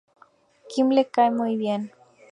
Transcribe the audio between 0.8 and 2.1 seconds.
le cae muy bien.